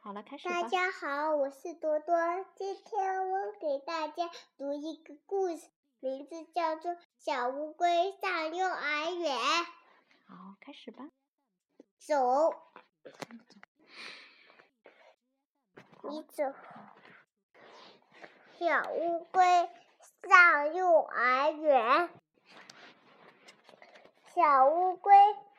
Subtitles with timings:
[0.00, 0.62] 好了，开始吧。
[0.62, 2.16] 大家好，我是多多。
[2.54, 5.68] 今天我给大家读一个故事，
[5.98, 9.36] 名字叫做《小乌龟上幼儿园》。
[10.26, 11.04] 好，开始吧。
[11.98, 12.54] 走，
[16.02, 16.44] 你走。
[18.58, 19.68] 小乌龟
[20.22, 22.08] 上幼儿园。
[24.32, 25.12] 小乌龟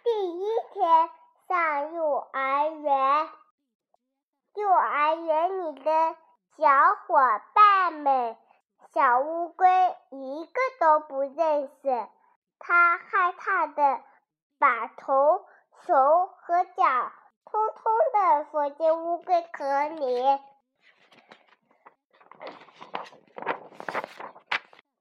[0.04, 1.10] 第一天
[1.48, 3.30] 上幼儿园。
[5.14, 6.16] 园里的
[6.58, 6.68] 小
[7.06, 8.38] 伙伴们，
[8.94, 9.68] 小乌龟
[10.10, 12.08] 一个都不认识。
[12.60, 14.02] 它害怕的
[14.60, 15.46] 把头、
[15.86, 17.12] 手和脚
[17.46, 20.40] 通通的缩进乌龟壳里。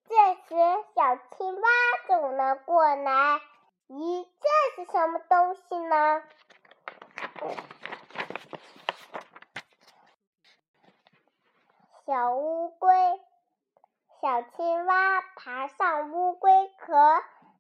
[0.09, 1.69] 这时，小青蛙
[2.09, 3.41] 走了过来。
[3.89, 4.27] 咦，
[4.77, 6.23] 这是什么东西呢？
[12.09, 12.91] 小乌龟、
[14.23, 16.97] 小青蛙爬上乌龟壳，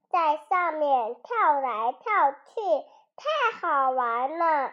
[0.08, 4.72] 在上面跳来跳去，太好玩了。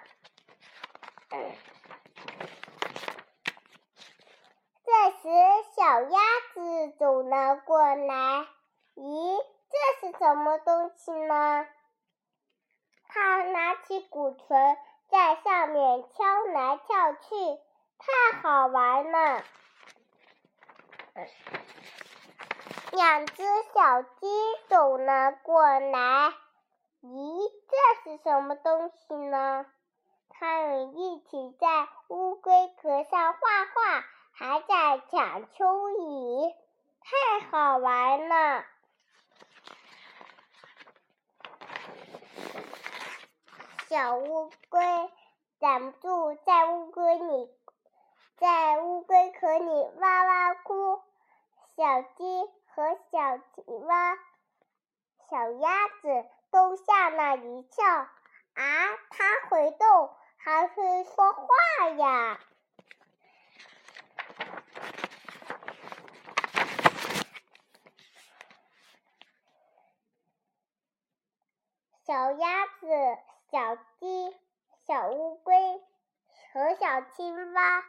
[4.85, 5.27] 这时，
[5.75, 6.19] 小鸭
[6.53, 8.47] 子走了过来。
[8.95, 9.37] 咦，
[9.69, 11.67] 这是什么东西呢？
[13.09, 14.77] 它拿起鼓槌，
[15.09, 17.59] 在上面敲来敲去，
[17.97, 19.43] 太好玩了。
[22.91, 24.27] 两只小鸡
[24.67, 26.33] 走了过来，
[27.01, 29.65] 咦，这是什么东西呢？
[30.27, 36.53] 它们一起在乌龟壳上画画，还在抢蚯蚓，
[37.01, 38.65] 太好玩了。
[43.87, 44.81] 小乌龟
[45.59, 47.49] 忍不住在乌龟里。
[48.37, 51.01] 在乌龟壳里哇哇哭，
[51.75, 52.23] 小鸡
[52.73, 54.17] 和小青蛙、
[55.29, 57.85] 小鸭子都吓了一跳。
[57.85, 58.07] 啊，
[59.09, 62.39] 它会动，还会说话呀！
[72.05, 72.87] 小鸭子、
[73.51, 74.33] 小鸡、
[74.87, 75.83] 小乌龟
[76.53, 77.83] 和小青蛙。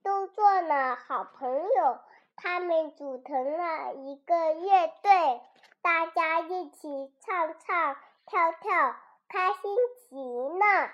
[0.00, 2.00] 都做了好朋友，
[2.40, 5.40] 他们组成了一个乐队，
[5.82, 8.94] 大家一起唱唱跳跳，
[9.28, 9.76] 开心
[10.08, 10.90] 极了。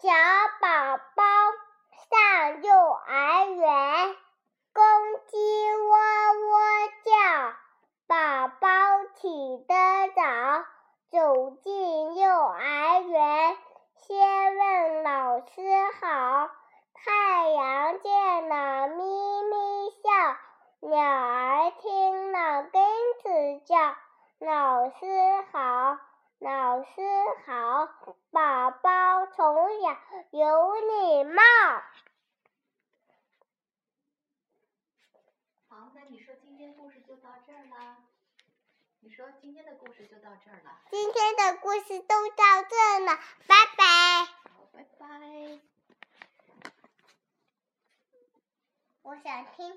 [0.00, 0.10] 小
[0.60, 1.22] 宝宝
[2.10, 4.16] 上幼儿园，
[4.72, 4.82] 公
[5.28, 5.36] 鸡
[5.72, 6.54] 喔喔
[7.04, 7.12] 叫，
[8.08, 8.68] 宝宝
[9.14, 9.74] 起得
[10.16, 10.64] 早，
[11.10, 12.83] 走进幼儿园。
[15.44, 15.60] 问老师
[16.00, 16.50] 好，
[16.94, 18.96] 太阳见了咪
[19.42, 20.08] 咪笑，
[20.88, 22.82] 鸟儿听了跟
[23.22, 23.76] 着叫。
[24.38, 25.98] 老师好，
[26.38, 26.88] 老师
[27.46, 27.86] 好，
[28.30, 29.98] 宝宝从小
[30.30, 31.42] 有礼貌。
[35.68, 37.98] 好，那你说今天故事就到这儿了。
[39.00, 40.80] 你说今天的故事就到这儿了。
[40.90, 43.84] 今天的故事都到这了，拜拜。
[49.02, 49.74] 好，想听。